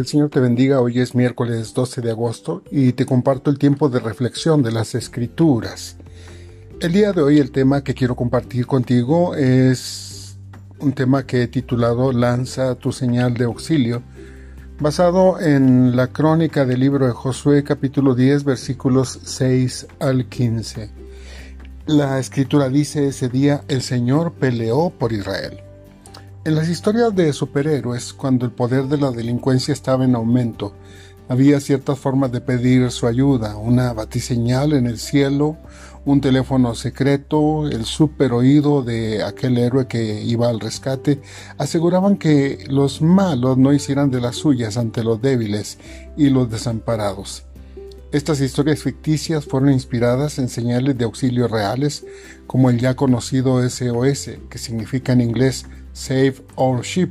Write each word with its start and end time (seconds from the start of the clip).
El 0.00 0.06
Señor 0.06 0.30
te 0.30 0.40
bendiga. 0.40 0.80
Hoy 0.80 0.98
es 0.98 1.14
miércoles 1.14 1.74
12 1.74 2.00
de 2.00 2.10
agosto 2.10 2.62
y 2.70 2.94
te 2.94 3.04
comparto 3.04 3.50
el 3.50 3.58
tiempo 3.58 3.90
de 3.90 4.00
reflexión 4.00 4.62
de 4.62 4.72
las 4.72 4.94
escrituras. 4.94 5.98
El 6.80 6.92
día 6.92 7.12
de 7.12 7.20
hoy 7.20 7.38
el 7.38 7.50
tema 7.50 7.84
que 7.84 7.92
quiero 7.92 8.16
compartir 8.16 8.66
contigo 8.66 9.34
es 9.34 10.38
un 10.78 10.94
tema 10.94 11.26
que 11.26 11.42
he 11.42 11.48
titulado 11.48 12.12
Lanza 12.12 12.76
tu 12.76 12.92
señal 12.92 13.34
de 13.34 13.44
auxilio, 13.44 14.02
basado 14.78 15.38
en 15.38 15.94
la 15.94 16.06
crónica 16.06 16.64
del 16.64 16.80
libro 16.80 17.06
de 17.06 17.12
Josué 17.12 17.62
capítulo 17.62 18.14
10 18.14 18.44
versículos 18.44 19.20
6 19.22 19.86
al 19.98 20.30
15. 20.30 20.90
La 21.84 22.18
escritura 22.18 22.70
dice 22.70 23.06
ese 23.06 23.28
día 23.28 23.64
el 23.68 23.82
Señor 23.82 24.32
peleó 24.32 24.88
por 24.88 25.12
Israel. 25.12 25.60
En 26.42 26.54
las 26.54 26.70
historias 26.70 27.14
de 27.14 27.34
superhéroes, 27.34 28.14
cuando 28.14 28.46
el 28.46 28.52
poder 28.52 28.84
de 28.84 28.96
la 28.96 29.10
delincuencia 29.10 29.74
estaba 29.74 30.06
en 30.06 30.14
aumento, 30.14 30.72
había 31.28 31.60
ciertas 31.60 31.98
formas 31.98 32.32
de 32.32 32.40
pedir 32.40 32.90
su 32.90 33.06
ayuda, 33.06 33.58
una 33.58 33.92
batiseñal 33.92 34.72
en 34.72 34.86
el 34.86 34.98
cielo, 34.98 35.58
un 36.06 36.22
teléfono 36.22 36.74
secreto, 36.74 37.68
el 37.68 37.84
super 37.84 38.32
oído 38.32 38.82
de 38.82 39.22
aquel 39.22 39.58
héroe 39.58 39.86
que 39.86 40.22
iba 40.22 40.48
al 40.48 40.60
rescate, 40.60 41.20
aseguraban 41.58 42.16
que 42.16 42.64
los 42.70 43.02
malos 43.02 43.58
no 43.58 43.74
hicieran 43.74 44.10
de 44.10 44.22
las 44.22 44.36
suyas 44.36 44.78
ante 44.78 45.04
los 45.04 45.20
débiles 45.20 45.76
y 46.16 46.30
los 46.30 46.50
desamparados. 46.50 47.44
Estas 48.12 48.40
historias 48.40 48.82
ficticias 48.82 49.44
fueron 49.44 49.70
inspiradas 49.72 50.38
en 50.38 50.48
señales 50.48 50.96
de 50.96 51.04
auxilio 51.04 51.48
reales, 51.48 52.06
como 52.46 52.70
el 52.70 52.78
ya 52.78 52.96
conocido 52.96 53.60
SOS, 53.68 54.30
que 54.48 54.58
significa 54.58 55.12
en 55.12 55.20
inglés 55.20 55.66
Save 56.00 56.36
Our 56.56 56.80
Ship, 56.80 57.10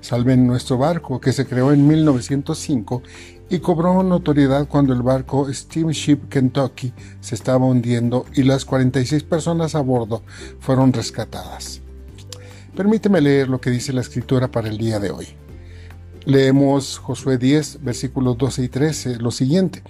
Salven 0.00 0.46
nuestro 0.46 0.78
barco, 0.78 1.20
que 1.20 1.30
se 1.30 1.44
creó 1.44 1.72
en 1.72 1.86
1905 1.86 3.02
y 3.50 3.58
cobró 3.58 4.02
notoriedad 4.02 4.66
cuando 4.66 4.94
el 4.94 5.02
barco 5.02 5.52
Steamship 5.52 6.30
Kentucky 6.30 6.94
se 7.20 7.34
estaba 7.34 7.66
hundiendo 7.66 8.24
y 8.32 8.44
las 8.44 8.64
46 8.64 9.24
personas 9.24 9.74
a 9.74 9.82
bordo 9.82 10.22
fueron 10.58 10.94
rescatadas. 10.94 11.82
Permíteme 12.74 13.20
leer 13.20 13.50
lo 13.50 13.60
que 13.60 13.68
dice 13.68 13.92
la 13.92 14.00
escritura 14.00 14.50
para 14.50 14.68
el 14.70 14.78
día 14.78 14.98
de 14.98 15.10
hoy. 15.10 15.26
Leemos 16.24 16.96
Josué 16.96 17.36
10, 17.36 17.84
versículos 17.84 18.38
12 18.38 18.62
y 18.62 18.68
13, 18.68 19.16
lo 19.16 19.32
siguiente. 19.32 19.82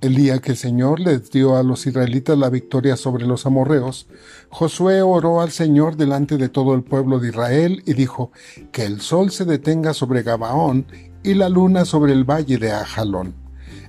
El 0.00 0.14
día 0.14 0.38
que 0.38 0.52
el 0.52 0.56
Señor 0.56 1.00
les 1.00 1.28
dio 1.32 1.56
a 1.56 1.64
los 1.64 1.84
israelitas 1.88 2.38
la 2.38 2.50
victoria 2.50 2.96
sobre 2.96 3.26
los 3.26 3.46
amorreos, 3.46 4.06
Josué 4.48 5.02
oró 5.02 5.40
al 5.40 5.50
Señor 5.50 5.96
delante 5.96 6.36
de 6.36 6.48
todo 6.48 6.76
el 6.76 6.84
pueblo 6.84 7.18
de 7.18 7.30
Israel 7.30 7.82
y 7.84 7.94
dijo, 7.94 8.30
que 8.70 8.84
el 8.84 9.00
sol 9.00 9.32
se 9.32 9.44
detenga 9.44 9.94
sobre 9.94 10.22
Gabaón 10.22 10.86
y 11.24 11.34
la 11.34 11.48
luna 11.48 11.84
sobre 11.84 12.12
el 12.12 12.22
valle 12.22 12.58
de 12.58 12.70
Ajalón. 12.70 13.34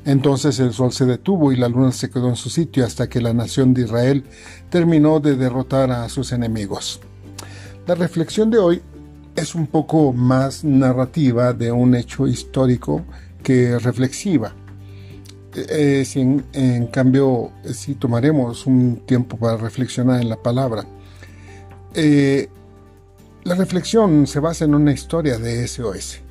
Entonces 0.04 0.60
el 0.60 0.74
sol 0.74 0.94
se 0.94 1.06
detuvo 1.06 1.52
y 1.52 1.58
la 1.58 1.70
luna 1.70 1.92
se 1.92 2.10
quedó 2.10 2.30
en 2.30 2.36
su 2.36 2.50
sitio 2.50 2.84
hasta 2.88 3.08
que 3.08 3.22
la 3.22 3.34
nación 3.36 3.76
de 3.76 3.84
Israel 3.84 4.24
terminó 4.72 5.20
de 5.20 5.36
derrotar 5.36 5.92
a 5.92 6.10
sus 6.10 6.32
enemigos. 6.32 7.02
La 7.86 7.94
reflexión 7.94 8.50
de 8.50 8.58
hoy 8.58 8.82
es 9.36 9.54
un 9.54 9.68
poco 9.68 10.12
más 10.12 10.64
narrativa 10.64 11.54
de 11.54 11.72
un 11.72 11.94
hecho 11.94 12.28
histórico 12.28 13.06
que 13.44 13.78
reflexiva. 13.78 14.56
Eh, 15.56 16.04
si 16.06 16.22
en, 16.22 16.88
cambio, 16.88 17.52
si 17.74 17.96
tomaremos 17.96 18.68
un 18.68 18.98
tiempo 19.06 19.38
para 19.38 19.58
reflexionar 19.58 20.22
en 20.22 20.30
la 20.30 20.38
palabra, 20.38 20.86
eh, 21.94 22.50
la 23.44 23.56
reflexión 23.56 24.28
se 24.28 24.40
basa 24.40 24.66
en 24.66 24.76
una 24.76 24.92
historia 24.92 25.38
de 25.40 25.68
SOS. 25.68 26.22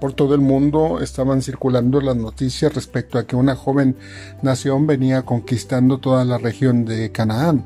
Por 0.00 0.12
todo 0.14 0.34
el 0.34 0.40
mundo 0.40 1.00
estaban 1.00 1.42
circulando 1.42 2.00
las 2.00 2.16
noticias 2.16 2.74
respecto 2.74 3.18
a 3.18 3.26
que 3.26 3.36
una 3.36 3.54
joven 3.54 3.96
nación 4.42 4.86
venía 4.86 5.22
conquistando 5.22 5.98
toda 5.98 6.24
la 6.24 6.38
región 6.38 6.84
de 6.84 7.12
Canaán 7.12 7.64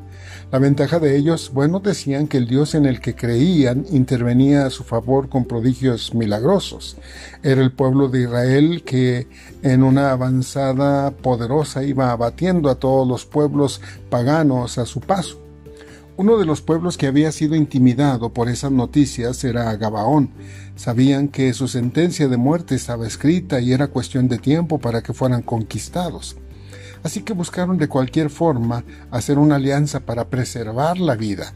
la 0.50 0.59
ventaja 0.61 1.00
de 1.00 1.17
ellos, 1.17 1.50
bueno, 1.53 1.81
decían 1.81 2.28
que 2.28 2.37
el 2.37 2.47
Dios 2.47 2.75
en 2.75 2.87
el 2.87 3.00
que 3.00 3.17
creían 3.17 3.87
intervenía 3.91 4.67
a 4.67 4.71
su 4.71 4.84
favor 4.84 5.28
con 5.28 5.47
prodigios 5.47 6.15
milagrosos. 6.15 6.97
Era 7.43 7.61
el 7.61 7.73
pueblo 7.73 8.09
de 8.09 8.23
Israel 8.23 8.84
que 8.84 9.27
en 9.62 9.83
una 9.83 10.12
avanzada 10.12 11.11
poderosa 11.11 11.83
iba 11.83 12.12
abatiendo 12.12 12.71
a 12.71 12.77
todos 12.77 13.06
los 13.06 13.27
pueblos 13.27 13.81
paganos 14.11 14.78
a 14.78 14.87
su 14.87 15.00
paso. 15.00 15.44
Uno 16.17 16.39
de 16.39 16.47
los 16.47 16.61
pueblos 16.61 16.97
que 16.97 17.07
había 17.07 17.33
sido 17.33 17.57
intimidado 17.57 18.33
por 18.33 18.49
esas 18.49 18.71
noticias 18.71 19.43
era 19.45 19.75
Gabaón. 19.77 20.31
Sabían 20.77 21.29
que 21.29 21.53
su 21.53 21.69
sentencia 21.69 22.29
de 22.29 22.37
muerte 22.37 22.75
estaba 22.75 23.07
escrita 23.07 23.61
y 23.61 23.73
era 23.73 23.89
cuestión 23.89 24.29
de 24.29 24.39
tiempo 24.39 24.79
para 24.79 25.03
que 25.03 25.13
fueran 25.13 25.43
conquistados 25.43 26.37
así 27.05 27.23
que 27.23 27.35
buscaron 27.35 27.79
de 27.79 27.87
cualquier 27.87 28.31
forma 28.31 28.83
hacer 29.13 29.39
una 29.39 29.57
alianza 29.57 30.01
para 30.01 30.29
preservar 30.29 30.99
la 30.99 31.15
vida. 31.15 31.55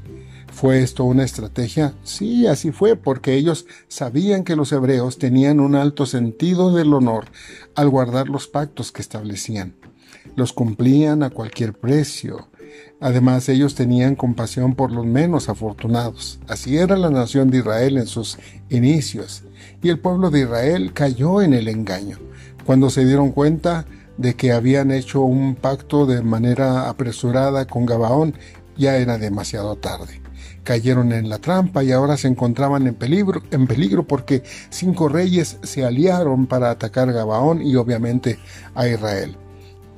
¿Fue 0.52 0.82
esto 0.82 1.04
una 1.04 1.24
estrategia? 1.24 1.94
Sí, 2.04 2.46
así 2.46 2.70
fue, 2.70 2.96
porque 2.96 3.34
ellos 3.34 3.66
sabían 3.88 4.44
que 4.44 4.56
los 4.56 4.72
hebreos 4.72 5.18
tenían 5.18 5.60
un 5.60 5.74
alto 5.74 6.06
sentido 6.06 6.74
del 6.74 6.92
honor 6.94 7.26
al 7.74 7.88
guardar 7.88 8.28
los 8.28 8.46
pactos 8.46 8.92
que 8.92 9.02
establecían. 9.02 9.74
Los 10.36 10.52
cumplían 10.52 11.22
a 11.22 11.30
cualquier 11.30 11.72
precio. 11.72 12.48
Además, 13.00 13.48
ellos 13.48 13.74
tenían 13.74 14.16
compasión 14.16 14.74
por 14.74 14.92
los 14.92 15.06
menos 15.06 15.48
afortunados. 15.48 16.40
Así 16.48 16.76
era 16.76 16.96
la 16.96 17.10
nación 17.10 17.50
de 17.50 17.58
Israel 17.58 17.96
en 17.98 18.06
sus 18.06 18.38
inicios. 18.68 19.44
Y 19.82 19.88
el 19.88 19.98
pueblo 19.98 20.30
de 20.30 20.40
Israel 20.40 20.92
cayó 20.92 21.42
en 21.42 21.54
el 21.54 21.68
engaño. 21.68 22.18
Cuando 22.64 22.90
se 22.90 23.04
dieron 23.04 23.32
cuenta, 23.32 23.86
de 24.18 24.34
que 24.34 24.52
habían 24.52 24.90
hecho 24.90 25.22
un 25.22 25.54
pacto 25.54 26.04
de 26.04 26.22
manera 26.22 26.88
apresurada 26.90 27.66
con 27.66 27.86
Gabaón, 27.86 28.34
ya 28.76 28.96
era 28.96 29.16
demasiado 29.16 29.76
tarde. 29.76 30.20
Cayeron 30.64 31.12
en 31.12 31.30
la 31.30 31.38
trampa 31.38 31.82
y 31.82 31.92
ahora 31.92 32.16
se 32.16 32.28
encontraban 32.28 32.86
en 32.86 32.94
peligro, 32.94 33.42
en 33.50 33.66
peligro 33.66 34.06
porque 34.06 34.42
cinco 34.68 35.08
reyes 35.08 35.56
se 35.62 35.84
aliaron 35.84 36.46
para 36.46 36.70
atacar 36.70 37.10
Gabaón 37.12 37.62
y 37.62 37.76
obviamente 37.76 38.38
a 38.74 38.86
Israel, 38.86 39.36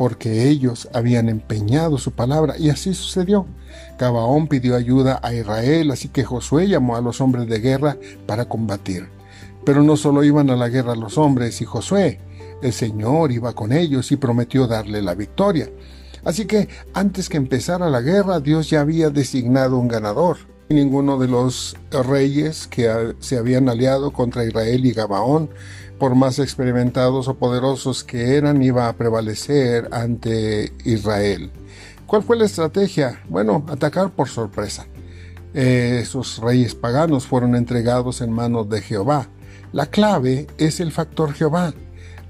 porque 0.01 0.49
ellos 0.49 0.89
habían 0.95 1.29
empeñado 1.29 1.99
su 1.99 2.13
palabra 2.13 2.55
y 2.59 2.71
así 2.71 2.95
sucedió. 2.95 3.45
Gabaón 3.99 4.49
pidió 4.49 4.75
ayuda 4.75 5.21
a 5.23 5.35
Israel, 5.35 5.91
así 5.91 6.09
que 6.09 6.25
Josué 6.25 6.69
llamó 6.69 6.97
a 6.97 7.03
los 7.03 7.21
hombres 7.21 7.47
de 7.49 7.59
guerra 7.59 7.99
para 8.25 8.47
combatir. 8.47 9.11
Pero 9.63 9.83
no 9.83 9.99
solo 9.99 10.25
iban 10.25 10.49
a 10.49 10.57
la 10.57 10.71
guerra 10.71 10.95
los 10.95 11.19
hombres 11.19 11.61
y 11.61 11.67
Josué, 11.67 12.19
el 12.63 12.73
Señor 12.73 13.31
iba 13.31 13.53
con 13.53 13.75
ellos 13.75 14.11
y 14.11 14.17
prometió 14.17 14.67
darle 14.67 15.03
la 15.03 15.15
victoria. 15.15 15.69
Así 16.25 16.47
que 16.47 16.71
antes 16.95 17.29
que 17.29 17.37
empezara 17.37 17.91
la 17.91 18.01
guerra, 18.01 18.41
Dios 18.41 18.71
ya 18.71 18.81
había 18.81 19.11
designado 19.11 19.77
un 19.77 19.89
ganador. 19.89 20.39
Ninguno 20.71 21.19
de 21.19 21.29
los 21.29 21.77
reyes 21.91 22.67
que 22.69 23.13
se 23.19 23.37
habían 23.37 23.69
aliado 23.69 24.15
contra 24.15 24.47
Israel 24.47 24.87
y 24.87 24.93
Gabaón, 24.93 25.51
por 26.01 26.17
más 26.17 26.41
experimentados 26.41 27.29
o 27.29 27.35
poderosos 27.35 28.03
que 28.03 28.37
eran, 28.37 28.63
iba 28.63 28.89
a 28.89 28.95
prevalecer 28.95 29.89
ante 29.93 30.73
Israel. 30.85 31.53
¿Cuál 32.07 32.25
fue 32.25 32.39
la 32.39 32.47
estrategia? 32.47 33.21
Bueno, 33.29 33.65
atacar 33.69 34.11
por 34.11 34.29
sorpresa. 34.29 34.87
esos 35.53 36.39
reyes 36.39 36.75
paganos 36.75 37.27
fueron 37.27 37.55
entregados 37.55 38.23
en 38.23 38.33
manos 38.33 38.69
de 38.69 38.81
Jehová. 38.81 39.29
La 39.73 39.87
clave 39.87 40.47
es 40.59 40.81
el 40.81 40.91
factor 40.91 41.35
Jehová 41.35 41.75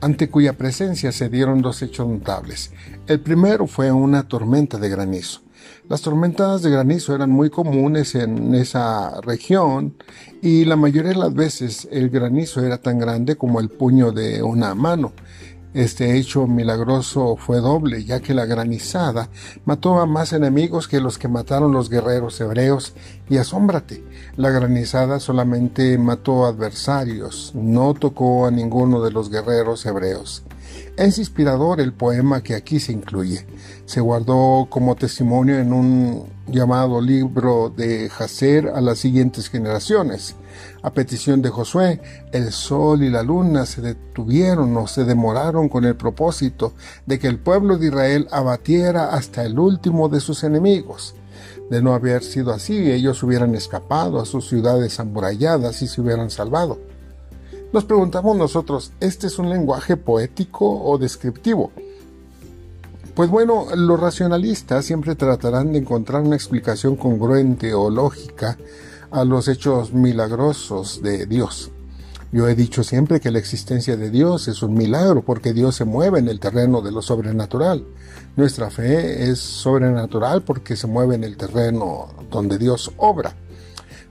ante 0.01 0.29
cuya 0.29 0.55
presencia 0.55 1.13
se 1.13 1.29
dieron 1.29 1.63
dos 1.63 1.81
hechos 1.83 2.09
notables. 2.09 2.73
El 3.07 3.21
primero 3.21 3.67
fue 3.67 3.93
una 3.93 4.27
tormenta 4.27 4.79
de 4.79 4.89
granizo. 4.89 5.43
Las 5.89 6.03
tormentas 6.03 6.63
de 6.63 6.71
granizo 6.71 7.15
eran 7.15 7.31
muy 7.31 7.51
comunes 7.51 8.15
en 8.15 8.55
esa 8.55 9.21
región 9.23 9.95
y 10.43 10.65
la 10.65 10.77
mayoría 10.77 11.11
de 11.11 11.19
las 11.19 11.35
veces 11.35 11.89
el 11.91 12.11
granizo 12.11 12.65
era 12.65 12.79
tan 12.79 12.99
grande 12.99 13.37
como 13.37 13.61
el 13.61 13.69
puño 13.69 14.13
de 14.13 14.43
una 14.43 14.75
mano. 14.75 15.13
Este 15.73 16.19
hecho 16.19 16.49
milagroso 16.49 17.37
fue 17.37 17.61
doble, 17.61 18.05
ya 18.05 18.19
que 18.19 18.35
la 18.35 18.45
granizada 18.45 19.29
mató 19.65 20.01
a 20.01 20.07
más 20.07 20.33
enemigos 20.33 20.89
que 20.89 20.99
los 20.99 21.17
que 21.17 21.29
mataron 21.29 21.71
los 21.71 21.89
guerreros 21.89 22.41
hebreos, 22.41 22.93
y 23.29 23.37
asómbrate, 23.37 24.03
la 24.37 24.51
granizada 24.51 25.21
solamente 25.21 25.97
mató 25.97 26.45
adversarios, 26.47 27.53
no 27.55 27.95
tocó 27.95 28.47
a 28.47 28.51
ninguno 28.51 29.01
de 29.01 29.13
los 29.13 29.31
guerreros 29.31 29.87
hebreos. 29.87 30.43
Es 30.97 31.19
inspirador 31.19 31.81
el 31.81 31.93
poema 31.93 32.43
que 32.43 32.57
aquí 32.57 32.81
se 32.81 32.93
incluye. 32.93 33.47
Se 33.87 34.01
guardó 34.01 34.67
como 34.69 34.97
testimonio 34.97 35.59
en 35.59 35.73
un 35.73 36.25
llamado 36.51 37.01
libro 37.01 37.73
de 37.75 38.09
Jacer 38.09 38.69
a 38.69 38.81
las 38.81 38.99
siguientes 38.99 39.49
generaciones. 39.49 40.37
A 40.83 40.93
petición 40.93 41.43
de 41.43 41.51
Josué, 41.51 42.01
el 42.33 42.53
sol 42.53 43.03
y 43.03 43.11
la 43.11 43.23
luna 43.23 43.67
se 43.67 43.81
detuvieron 43.81 44.77
o 44.77 44.87
se 44.87 45.05
demoraron 45.05 45.69
con 45.69 45.85
el 45.85 45.97
propósito 45.97 46.75
de 47.07 47.19
que 47.19 47.29
el 47.29 47.39
pueblo 47.39 47.79
de 47.79 47.87
Israel 47.87 48.29
abatiera 48.31 49.15
hasta 49.15 49.45
el 49.45 49.59
último 49.59 50.09
de 50.09 50.21
sus 50.21 50.45
enemigos. 50.45 51.15
De 51.71 51.81
no 51.81 51.95
haber 51.95 52.23
sido 52.23 52.53
así, 52.53 52.91
ellos 52.91 53.23
hubieran 53.23 53.55
escapado 53.55 54.21
a 54.21 54.27
sus 54.27 54.49
ciudades 54.49 54.99
amuralladas 54.99 55.83
y 55.83 55.87
se 55.87 56.01
hubieran 56.01 56.31
salvado. 56.31 56.79
Nos 57.73 57.85
preguntamos 57.85 58.37
nosotros, 58.37 58.93
¿este 58.99 59.29
es 59.29 59.39
un 59.39 59.49
lenguaje 59.49 59.97
poético 59.97 60.83
o 60.83 60.99
descriptivo? 60.99 61.71
Pues 63.15 63.29
bueno, 63.29 63.67
los 63.75 63.99
racionalistas 63.99 64.85
siempre 64.85 65.17
tratarán 65.17 65.73
de 65.73 65.79
encontrar 65.79 66.23
una 66.23 66.37
explicación 66.37 66.97
congruente 66.97 67.75
o 67.75 67.91
lógica 67.91 68.57
a 69.11 69.25
los 69.25 69.49
hechos 69.49 69.93
milagrosos 69.93 71.03
de 71.03 71.27
Dios. 71.27 71.71
Yo 72.33 72.49
he 72.49 72.55
dicho 72.55 72.85
siempre 72.85 73.19
que 73.19 73.33
la 73.33 73.41
existencia 73.41 73.97
de 73.97 74.11
Dios 74.11 74.47
es 74.47 74.63
un 74.63 74.75
milagro 74.75 75.23
porque 75.23 75.53
Dios 75.53 75.75
se 75.75 75.85
mueve 75.85 76.21
en 76.21 76.29
el 76.29 76.39
terreno 76.39 76.81
de 76.81 76.93
lo 76.93 77.03
sobrenatural. 77.03 77.85
Nuestra 78.37 78.71
fe 78.71 79.29
es 79.29 79.41
sobrenatural 79.41 80.43
porque 80.43 80.77
se 80.77 80.87
mueve 80.87 81.17
en 81.17 81.25
el 81.25 81.37
terreno 81.37 82.07
donde 82.31 82.57
Dios 82.57 82.93
obra. 82.99 83.35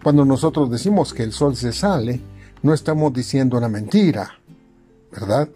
Cuando 0.03 0.25
nosotros 0.25 0.69
decimos 0.69 1.13
que 1.13 1.23
el 1.23 1.31
sol 1.31 1.55
se 1.55 1.71
sale, 1.71 2.19
no 2.61 2.73
estamos 2.73 3.13
diciendo 3.13 3.57
una 3.57 3.69
mentira, 3.69 4.37
¿verdad? 5.13 5.47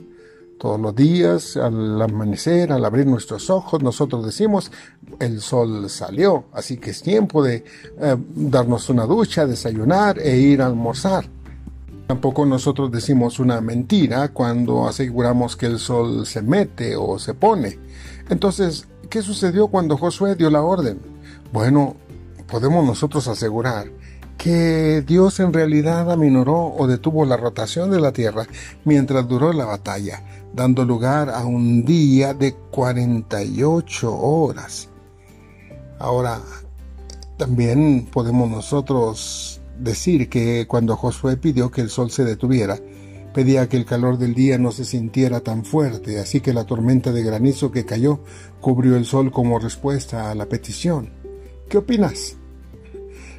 Todos 0.64 0.80
los 0.80 0.96
días, 0.96 1.58
al 1.58 2.02
amanecer, 2.02 2.72
al 2.72 2.86
abrir 2.86 3.06
nuestros 3.06 3.50
ojos, 3.50 3.84
nosotros 3.84 4.26
decimos, 4.26 4.72
el 5.20 5.42
sol 5.42 5.90
salió, 5.90 6.46
así 6.54 6.78
que 6.78 6.92
es 6.92 7.02
tiempo 7.02 7.44
de 7.44 7.66
eh, 8.00 8.16
darnos 8.34 8.90
una 8.90 9.04
ducha, 9.04 9.46
desayunar 9.46 10.20
e 10.20 10.38
ir 10.38 10.62
a 10.62 10.68
almorzar. 10.68 11.26
Tampoco 12.08 12.46
nosotros 12.46 12.90
decimos 12.94 13.40
una 13.40 13.60
mentira 13.60 14.30
cuando 14.30 14.88
aseguramos 14.88 15.58
que 15.58 15.66
el 15.66 15.80
sol 15.80 16.26
se 16.26 16.42
mete 16.42 16.96
o 16.96 17.20
se 17.20 17.34
pone. 17.34 17.78
Entonces, 18.30 18.88
¿qué 19.10 19.22
sucedió 19.22 19.68
cuando 19.68 19.98
Josué 19.98 20.36
dio 20.36 20.50
la 20.50 20.62
orden? 20.62 20.98
Bueno, 21.52 21.98
podemos 22.48 22.86
nosotros 22.86 23.28
asegurar 23.28 23.88
que 24.38 25.04
Dios 25.06 25.40
en 25.40 25.54
realidad 25.54 26.12
aminoró 26.12 26.74
o 26.74 26.88
detuvo 26.88 27.26
la 27.26 27.38
rotación 27.38 27.92
de 27.92 28.00
la 28.00 28.12
Tierra 28.12 28.46
mientras 28.84 29.28
duró 29.28 29.54
la 29.54 29.66
batalla, 29.66 30.22
dando 30.54 30.86
lugar 30.86 31.30
a 31.30 31.46
un 31.46 31.84
día 31.84 32.34
de 32.34 32.54
48 32.54 34.16
horas. 34.16 34.90
Ahora, 36.00 36.40
también 37.38 38.08
podemos 38.12 38.50
nosotros 38.50 39.62
decir 39.80 40.30
que 40.30 40.68
cuando 40.68 40.96
Josué 40.96 41.38
pidió 41.38 41.72
que 41.72 41.82
el 41.82 41.90
sol 41.90 42.12
se 42.12 42.24
detuviera, 42.24 42.80
pedía 43.34 43.68
que 43.68 43.78
el 43.78 43.86
calor 43.86 44.18
del 44.18 44.36
día 44.36 44.58
no 44.60 44.72
se 44.72 44.86
sintiera 44.86 45.40
tan 45.40 45.66
fuerte, 45.66 46.20
así 46.20 46.40
que 46.40 46.54
la 46.54 46.66
tormenta 46.66 47.12
de 47.12 47.24
granizo 47.24 47.72
que 47.72 47.86
cayó 47.86 48.20
cubrió 48.62 48.96
el 48.96 49.06
sol 49.06 49.32
como 49.32 49.58
respuesta 49.58 50.30
a 50.30 50.36
la 50.36 50.46
petición. 50.46 51.12
¿Qué 51.68 51.80
opinas? 51.80 52.38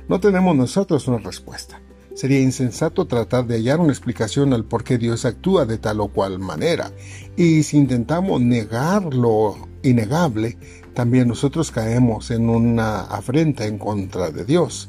No 0.09 0.19
tenemos 0.19 0.57
nosotros 0.57 1.07
una 1.07 1.19
respuesta. 1.19 1.81
Sería 2.15 2.41
insensato 2.41 3.07
tratar 3.07 3.47
de 3.47 3.57
hallar 3.57 3.81
una 3.81 3.93
explicación 3.93 4.53
al 4.53 4.65
por 4.65 4.85
qué 4.85 4.99
Dios 4.99 5.25
actúa 5.25 5.67
de 5.67 5.79
tal 5.79 6.01
o 6.01 6.09
cual 6.09 6.39
manera. 6.39 6.93
Y 7.37 7.65
si 7.65 7.77
intentamos 7.77 8.41
negar 8.41 9.13
lo 9.13 9.57
innegable, 9.83 10.57
también 10.95 11.27
nosotros 11.27 11.73
caemos 11.73 12.31
en 12.31 12.49
una 12.49 13.01
afrenta 13.01 13.67
en 13.67 13.79
contra 13.79 14.31
de 14.31 14.45
Dios. 14.45 14.89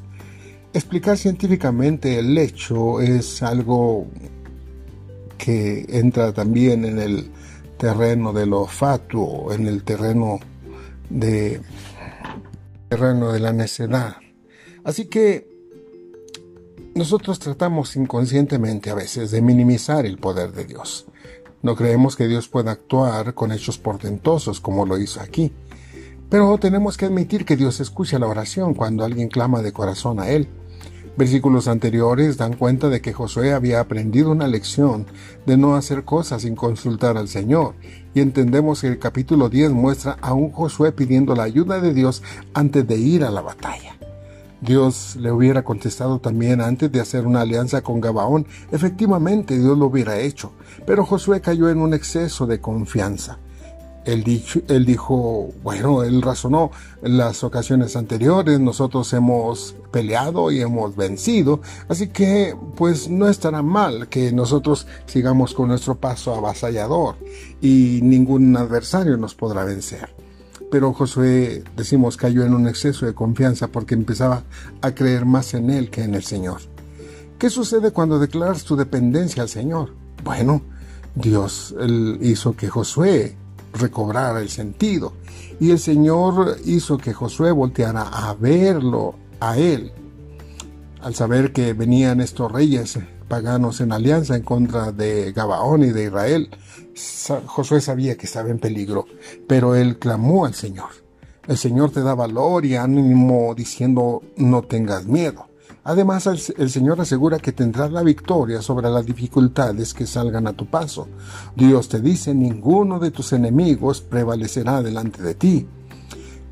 Explicar 0.72 1.18
científicamente 1.18 2.20
el 2.20 2.38
hecho 2.38 3.02
es 3.02 3.42
algo 3.42 4.08
que 5.38 5.86
entra 5.90 6.32
también 6.32 6.86
en 6.86 7.00
el 7.00 7.32
terreno 7.78 8.34
de 8.34 8.46
lo 8.46 8.68
fatuo, 8.68 9.52
en 9.52 9.68
el 9.68 9.84
terreno 9.84 10.40
de 11.10 11.60
terreno 12.90 13.32
de 13.32 13.40
la 13.40 13.52
necedad. 13.52 14.18
Así 14.84 15.06
que 15.06 15.55
nosotros 16.96 17.40
tratamos 17.40 17.98
inconscientemente 17.98 18.90
a 18.90 18.96
veces 18.96 19.30
de 19.30 19.42
minimizar 19.42 20.06
el 20.06 20.18
poder 20.18 20.54
de 20.54 20.64
Dios. 20.64 21.06
No 21.62 21.76
creemos 21.76 22.16
que 22.16 22.28
Dios 22.28 22.48
pueda 22.48 22.72
actuar 22.72 23.34
con 23.34 23.52
hechos 23.52 23.78
portentosos 23.78 24.62
como 24.62 24.86
lo 24.86 24.98
hizo 24.98 25.20
aquí. 25.20 25.52
Pero 26.30 26.58
tenemos 26.58 26.96
que 26.96 27.06
admitir 27.06 27.44
que 27.44 27.58
Dios 27.58 27.82
escucha 27.82 28.18
la 28.18 28.28
oración 28.28 28.74
cuando 28.74 29.04
alguien 29.04 29.28
clama 29.28 29.62
de 29.62 29.74
corazón 29.74 30.22
a 30.22 30.30
Él. 30.30 30.48
Versículos 31.18 31.68
anteriores 31.68 32.38
dan 32.38 32.54
cuenta 32.54 32.88
de 32.88 33.02
que 33.02 33.12
Josué 33.12 33.54
había 33.54 33.82
aprendido 33.82 34.32
una 34.32 34.48
lección 34.48 35.06
de 35.46 35.58
no 35.58 35.76
hacer 35.76 36.06
cosas 36.06 36.44
sin 36.44 36.56
consultar 36.56 37.18
al 37.18 37.28
Señor, 37.28 37.76
y 38.14 38.22
entendemos 38.22 38.82
que 38.82 38.88
el 38.88 39.00
capítulo 39.00 39.50
10 39.50 39.72
muestra 39.72 40.18
a 40.22 40.34
un 40.34 40.52
Josué 40.52 40.94
pidiendo 40.94 41.36
la 41.36 41.44
ayuda 41.44 41.82
de 41.82 41.94
Dios 41.94 42.24
antes 42.54 42.88
de 42.88 42.98
ir 42.98 43.24
a 43.24 43.32
la 43.32 43.42
batalla. 43.42 43.98
Dios 44.66 45.16
le 45.18 45.32
hubiera 45.32 45.64
contestado 45.64 46.20
también 46.20 46.60
antes 46.60 46.92
de 46.92 47.00
hacer 47.00 47.26
una 47.28 47.42
alianza 47.42 47.82
con 47.82 48.02
Gabaón. 48.02 48.48
Efectivamente, 48.72 49.58
Dios 49.58 49.78
lo 49.78 49.86
hubiera 49.86 50.20
hecho, 50.20 50.54
pero 50.86 51.06
Josué 51.06 51.42
cayó 51.42 51.70
en 51.70 51.80
un 51.80 51.94
exceso 51.94 52.48
de 52.48 52.60
confianza. 52.60 53.38
Él, 54.06 54.24
dijo, 54.24 55.50
bueno, 55.64 56.04
él 56.04 56.22
razonó 56.22 56.70
en 57.02 57.18
las 57.18 57.44
ocasiones 57.44 57.96
anteriores, 57.96 58.60
nosotros 58.60 59.12
hemos 59.14 59.76
peleado 59.92 60.52
y 60.52 60.62
hemos 60.62 60.96
vencido, 60.96 61.62
así 61.90 62.10
que 62.10 62.56
pues 62.76 63.10
no 63.10 63.28
estará 63.28 63.64
mal 63.64 64.08
que 64.08 64.32
nosotros 64.32 64.86
sigamos 65.08 65.56
con 65.56 65.70
nuestro 65.70 65.96
paso 65.96 66.36
avasallador 66.36 67.16
y 67.62 68.00
ningún 68.04 68.56
adversario 68.56 69.18
nos 69.18 69.34
podrá 69.34 69.64
vencer. 69.64 70.25
Pero 70.72 70.94
Josué, 70.94 71.64
decimos, 71.76 72.18
cayó 72.18 72.44
en 72.44 72.54
un 72.54 72.68
exceso 72.68 73.06
de 73.06 73.14
confianza 73.14 73.68
porque 73.68 73.94
empezaba 73.94 74.44
a 74.82 74.92
creer 74.94 75.26
más 75.26 75.54
en 75.54 75.70
él 75.70 75.90
que 75.90 76.04
en 76.04 76.16
el 76.16 76.24
Señor. 76.24 76.62
¿Qué 77.38 77.50
sucede 77.50 77.92
cuando 77.92 78.20
declaras 78.20 78.64
tu 78.64 78.76
dependencia 78.76 79.44
al 79.44 79.50
Señor? 79.50 79.94
Bueno, 80.24 80.62
Dios 81.14 81.76
hizo 82.22 82.56
que 82.56 82.68
Josué 82.70 83.36
recobrara 83.74 84.42
el 84.42 84.50
sentido 84.50 85.14
y 85.60 85.72
el 85.72 85.80
Señor 85.80 86.58
hizo 86.66 86.98
que 86.98 87.14
Josué 87.14 87.52
volteara 87.52 88.04
a 88.04 88.34
verlo 88.34 89.16
a 89.40 89.58
él. 89.58 89.92
Al 91.02 91.14
saber 91.14 91.54
que 91.54 91.74
venían 91.74 92.22
estos 92.22 92.52
reyes 92.52 93.00
paganos 93.28 93.82
en 93.82 93.92
alianza 93.92 94.36
en 94.36 94.44
contra 94.44 94.92
de 94.92 95.32
Gabaón 95.32 95.84
y 95.84 95.92
de 95.92 96.06
Israel, 96.06 96.50
Josué 97.46 97.82
sabía 97.82 98.16
que 98.16 98.26
estaba 98.26 98.50
en 98.50 98.60
peligro, 98.60 99.06
pero 99.48 99.76
él 99.76 100.00
clamó 100.00 100.46
al 100.46 100.54
Señor. 100.54 100.90
El 101.48 101.58
Señor 101.58 101.92
te 101.92 102.02
da 102.02 102.16
valor 102.16 102.66
y 102.66 102.76
ánimo 102.76 103.54
diciendo 103.56 104.24
no 104.38 104.64
tengas 104.64 105.06
miedo. 105.06 105.48
Además, 105.84 106.26
el, 106.26 106.72
Señor 106.72 107.00
asegura 107.00 107.38
que 107.38 107.52
tendrás 107.52 107.92
la 107.92 108.02
victoria 108.02 108.64
sobre 108.64 108.90
las 108.90 109.06
dificultades 109.06 109.94
que 109.94 110.08
salgan 110.08 110.48
a 110.48 110.54
tu 110.54 110.66
paso. 110.66 111.08
Dios 111.56 111.90
te 111.90 112.02
dice, 112.02 112.34
ninguno 112.34 112.98
de 112.98 113.12
tus 113.12 113.34
enemigos 113.34 114.02
prevalecerá 114.02 114.82
delante 114.82 115.22
de 115.22 115.36
ti. 115.36 115.68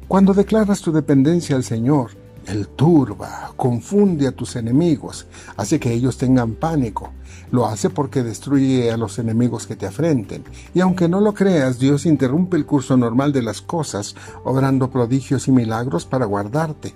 Cuando 0.07 0.35
declaras 0.35 0.81
tu 0.81 0.91
dependencia 0.91 1.55
al 1.55 1.63
Señor, 1.63 2.11
él 2.47 2.67
turba, 2.67 3.53
confunde 3.55 4.27
a 4.27 4.31
tus 4.31 4.55
enemigos, 4.55 5.27
hace 5.57 5.79
que 5.79 5.93
ellos 5.93 6.17
tengan 6.17 6.53
pánico. 6.53 7.11
Lo 7.51 7.67
hace 7.67 7.89
porque 7.89 8.23
destruye 8.23 8.91
a 8.91 8.97
los 8.97 9.19
enemigos 9.19 9.67
que 9.67 9.75
te 9.75 9.85
afrenten. 9.85 10.43
Y 10.73 10.81
aunque 10.81 11.07
no 11.07 11.21
lo 11.21 11.33
creas, 11.33 11.79
Dios 11.79 12.05
interrumpe 12.05 12.57
el 12.57 12.65
curso 12.65 12.97
normal 12.97 13.31
de 13.31 13.43
las 13.43 13.61
cosas, 13.61 14.15
obrando 14.43 14.89
prodigios 14.89 15.47
y 15.47 15.51
milagros 15.51 16.05
para 16.05 16.25
guardarte. 16.25 16.95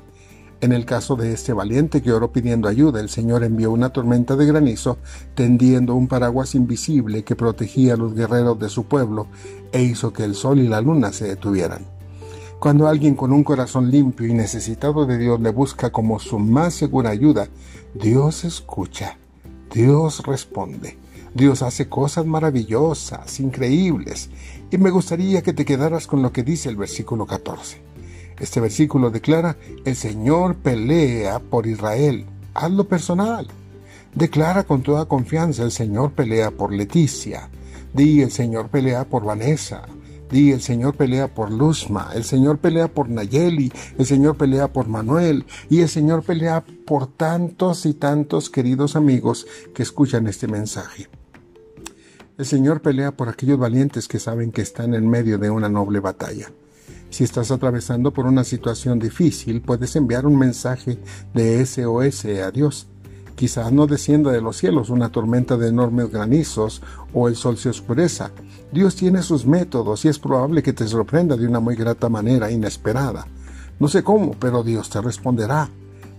En 0.60 0.72
el 0.72 0.86
caso 0.86 1.16
de 1.16 1.34
este 1.34 1.54
valiente 1.54 2.01
que 2.01 2.12
oró 2.12 2.32
pidiendo 2.32 2.68
ayuda, 2.68 3.00
el 3.00 3.10
Señor 3.10 3.44
envió 3.44 3.72
una 3.72 3.89
tormenta 3.89 4.36
de 4.36 4.48
granizo, 4.48 4.98
tendiendo 5.36 5.94
un 5.94 6.08
paraguas 6.08 6.56
invisible 6.56 7.24
que 7.24 7.36
protegía 7.36 7.94
a 7.94 7.98
los 7.98 8.16
guerreros 8.16 8.58
de 8.58 8.70
su 8.70 8.86
pueblo 8.86 9.27
e 9.72 9.84
hizo 9.84 10.12
que 10.13 10.24
el 10.24 10.34
sol 10.34 10.60
y 10.60 10.68
la 10.68 10.82
luna 10.82 11.13
se 11.13 11.27
detuvieran. 11.27 11.97
Cuando 12.60 12.88
alguien 12.88 13.14
con 13.14 13.32
un 13.32 13.44
corazón 13.44 13.92
limpio 13.92 14.26
y 14.26 14.34
necesitado 14.34 15.06
de 15.06 15.20
Dios 15.20 15.40
le 15.40 15.52
busca 15.52 15.92
como 15.92 16.20
su 16.20 16.40
más 16.40 16.74
segura 16.74 17.12
ayuda, 17.12 17.48
Dios 17.94 18.46
escucha, 18.46 19.18
Dios 19.72 20.24
responde, 20.26 20.98
Dios 21.36 21.62
hace 21.62 21.88
cosas 21.88 22.26
maravillosas, 22.26 23.40
increíbles, 23.40 24.32
y 24.72 24.78
me 24.80 24.90
gustaría 24.90 25.44
que 25.44 25.54
te 25.54 25.66
quedaras 25.66 26.08
con 26.08 26.24
lo 26.24 26.32
que 26.32 26.42
dice 26.42 26.68
el 26.70 26.78
versículo 26.78 27.28
14. 27.28 27.80
Este 28.40 28.60
versículo 28.60 29.12
declara, 29.12 29.56
el 29.86 29.96
Señor 29.96 30.56
pelea 30.56 31.40
por 31.40 31.68
Israel, 31.68 32.26
hazlo 32.56 32.88
personal. 32.88 33.48
Declara 34.16 34.64
con 34.64 34.82
toda 34.82 35.06
confianza, 35.06 35.62
el 35.62 35.72
Señor 35.72 36.14
pelea 36.14 36.50
por 36.50 36.74
Leticia. 36.74 37.50
Di, 37.94 38.24
el 38.24 38.32
Señor 38.32 38.70
pelea 38.70 39.06
por 39.06 39.24
Vanessa. 39.24 39.84
Di, 40.29 40.51
el 40.51 40.62
Señor 40.62 40.96
pelea 40.96 41.34
por 41.34 41.51
Luzma, 41.51 42.12
el 42.13 42.24
Señor 42.24 42.57
pelea 42.57 42.88
por 42.88 43.10
Nayeli, 43.10 43.72
el 43.98 44.05
Señor 44.05 44.36
pelea 44.36 44.72
por 44.74 44.88
Manuel 44.88 45.46
y 45.69 45.81
el 45.81 45.89
Señor 45.89 46.24
pelea 46.24 46.65
por 46.86 47.07
tantos 47.07 47.86
y 47.86 47.93
tantos 47.93 48.50
queridos 48.50 48.96
amigos 48.96 49.48
que 49.74 49.84
escuchan 49.84 50.27
este 50.27 50.48
mensaje. 50.48 51.07
El 52.38 52.46
Señor 52.46 52.81
pelea 52.81 53.12
por 53.12 53.29
aquellos 53.29 53.57
valientes 53.57 54.07
que 54.07 54.19
saben 54.19 54.51
que 54.51 54.62
están 54.62 54.93
en 54.93 55.10
medio 55.10 55.38
de 55.38 55.50
una 55.50 55.69
noble 55.69 56.00
batalla. 56.00 56.51
Si 57.10 57.24
estás 57.24 57.51
atravesando 57.51 58.12
por 58.12 58.25
una 58.25 58.43
situación 58.43 59.00
difícil, 59.00 59.62
puedes 59.62 59.96
enviar 59.96 60.25
un 60.25 60.38
mensaje 60.38 61.00
de 61.34 61.65
SOS 61.65 62.25
a 62.25 62.51
Dios. 62.51 62.88
Quizá 63.38 63.70
no 63.70 63.86
descienda 63.86 64.32
de 64.32 64.41
los 64.41 64.58
cielos 64.58 64.89
una 64.89 65.12
tormenta 65.12 65.58
de 65.58 65.67
enormes 65.67 66.10
granizos 66.10 66.82
o 67.13 67.27
el 67.27 67.36
sol 67.36 67.56
se 67.56 67.70
oscureza. 67.70 68.32
Dios 68.72 68.96
tiene 68.96 69.22
sus 69.22 69.46
métodos 69.46 70.06
y 70.06 70.08
es 70.08 70.17
probable 70.17 70.63
que 70.63 70.74
te 70.74 70.88
sorprenda 70.88 71.38
de 71.38 71.46
una 71.46 71.60
muy 71.60 71.75
grata 71.75 72.10
manera, 72.10 72.50
inesperada. 72.50 73.27
No 73.79 73.89
sé 73.89 74.01
cómo, 74.01 74.32
pero 74.39 74.63
Dios 74.63 74.89
te 74.89 75.01
responderá. 75.01 75.70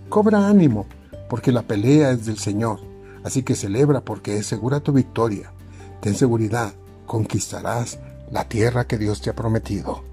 Cobra 0.07 0.47
ánimo, 0.47 0.85
porque 1.29 1.51
la 1.51 1.63
pelea 1.63 2.11
es 2.11 2.25
del 2.25 2.37
Señor. 2.37 2.79
Así 3.25 3.43
que 3.43 3.55
celebra 3.55 3.99
porque 3.99 4.37
es 4.37 4.45
segura 4.45 4.79
tu 4.79 4.93
victoria. 4.93 5.51
Ten 5.99 6.15
seguridad, 6.15 6.71
conquistarás 7.05 7.99
la 8.31 8.47
tierra 8.47 8.87
que 8.87 8.97
Dios 8.97 9.19
te 9.19 9.29
ha 9.29 9.35
prometido. 9.35 10.08